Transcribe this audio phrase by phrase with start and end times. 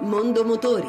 [0.00, 0.88] Mondo Motori.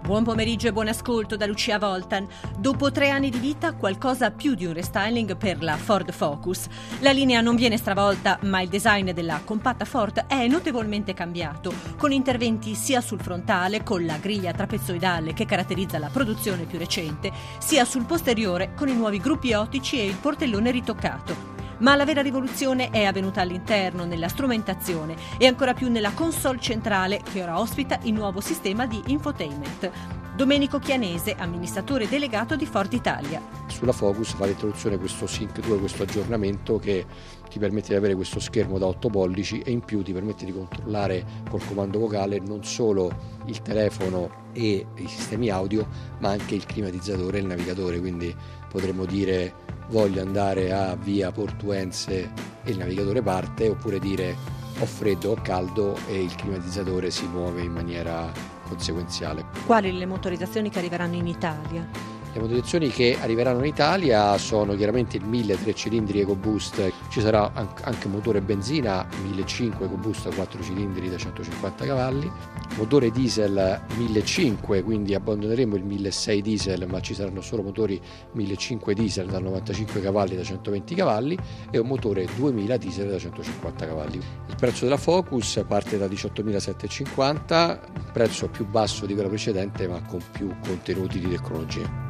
[0.00, 2.28] Buon pomeriggio e buon ascolto da Lucia Voltan.
[2.56, 6.66] Dopo tre anni di vita, qualcosa più di un restyling per la Ford Focus.
[7.00, 12.12] La linea non viene stravolta, ma il design della compatta Ford è notevolmente cambiato, con
[12.12, 17.84] interventi sia sul frontale, con la griglia trapezoidale che caratterizza la produzione più recente, sia
[17.84, 21.51] sul posteriore, con i nuovi gruppi ottici e il portellone ritoccato.
[21.82, 27.20] Ma la vera rivoluzione è avvenuta all'interno, nella strumentazione e ancora più nella console centrale
[27.20, 29.90] che ora ospita il nuovo sistema di infotainment.
[30.36, 33.42] Domenico Chianese, amministratore delegato di Ford Italia.
[33.66, 37.04] Sulla Focus fa l'introduzione questo Sync 2, questo aggiornamento che
[37.50, 40.52] ti permette di avere questo schermo da 8 pollici e in più ti permette di
[40.52, 43.10] controllare col comando vocale non solo
[43.46, 45.88] il telefono e i sistemi audio,
[46.20, 48.32] ma anche il climatizzatore e il navigatore, quindi
[48.68, 52.32] potremmo dire voglio andare a via Portuense
[52.64, 54.34] e il navigatore parte, oppure dire
[54.78, 58.32] ho freddo o caldo e il climatizzatore si muove in maniera
[58.66, 59.44] conseguenziale.
[59.66, 62.11] Quali le motorizzazioni che arriveranno in Italia?
[62.34, 67.52] Le motorizzazioni che arriveranno in Italia sono chiaramente il 1000 3 cilindri EcoBoost, ci sarà
[67.52, 72.32] anche motore benzina 1500 EcoBoost 4 cilindri da 150 cavalli,
[72.76, 78.00] motore diesel 1500, quindi abbandoneremo il 1600 diesel, ma ci saranno solo motori
[78.32, 81.36] 1500 diesel da 95 cavalli da 120 cavalli
[81.70, 84.16] e un motore 2000 diesel da 150 cavalli.
[84.16, 87.78] Il prezzo della Focus parte da 18.750,
[88.10, 92.01] prezzo più basso di quello precedente ma con più contenuti di tecnologia.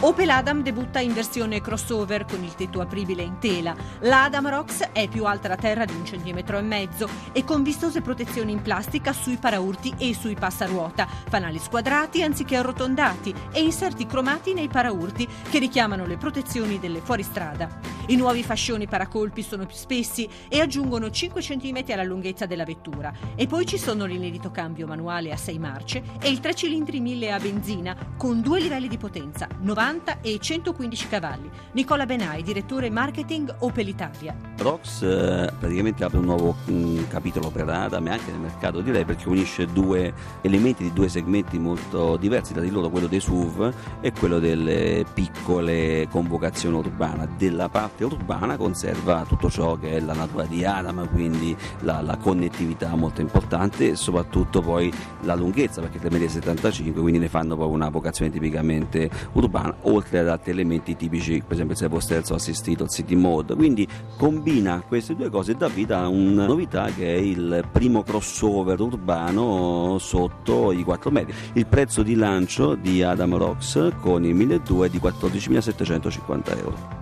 [0.00, 3.74] Opel Adam debutta in versione crossover con il tetto apribile in tela.
[4.02, 7.64] La Adam Rocks è più alta da terra di un centimetro e mezzo e con
[7.64, 14.06] vistose protezioni in plastica sui paraurti e sui passaruota, fanali squadrati anziché arrotondati e inserti
[14.06, 17.97] cromati nei paraurti che richiamano le protezioni delle fuoristrada.
[18.08, 23.12] I nuovi fascioni paracolpi sono più spessi e aggiungono 5 cm alla lunghezza della vettura.
[23.34, 27.32] E poi ci sono l'inedito cambio manuale a 6 marce e il 3 cilindri 1000
[27.32, 31.50] a benzina con due livelli di potenza, 90 90 e 115 cavalli.
[31.72, 34.47] Nicola Benai, direttore marketing Opel Italia.
[34.58, 38.80] Rox eh, praticamente apre un nuovo mh, mm, capitolo per Adam e anche nel mercato
[38.80, 43.20] direi perché unisce due elementi di due segmenti molto diversi tra di loro, quello dei
[43.20, 47.28] SUV e quello delle piccole convocazioni urbane.
[47.38, 52.16] Della parte urbana conserva tutto ciò che è la natura di Adam, quindi la, la
[52.16, 54.92] connettività molto importante e soprattutto poi
[55.22, 60.18] la lunghezza perché le medie 75 quindi ne fanno proprio una vocazione tipicamente urbana oltre
[60.18, 63.54] ad altri elementi tipici, per esempio il servo sterzo assistito, il city mode.
[63.54, 63.86] Quindi
[64.16, 64.46] combina
[64.86, 69.98] queste due cose e dà vita a una novità che è il primo crossover urbano
[69.98, 71.34] sotto i 4 metri.
[71.54, 76.96] Il prezzo di lancio di Adam Rocks con il 1200 è di 14.750 euro.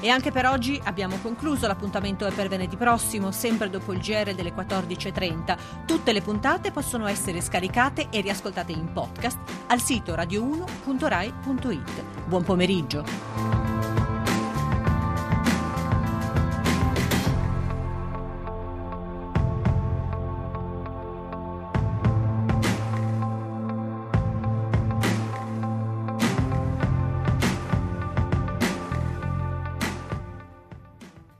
[0.00, 1.66] E anche per oggi abbiamo concluso.
[1.66, 5.56] L'appuntamento è per venerdì prossimo, sempre dopo il GR delle 14.30.
[5.86, 12.02] Tutte le puntate possono essere scaricate e riascoltate in podcast al sito radio1.rai.it.
[12.26, 13.63] Buon pomeriggio.